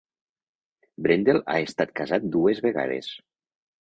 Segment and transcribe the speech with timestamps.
[1.07, 3.13] Brendel ha estat casat dues vegades.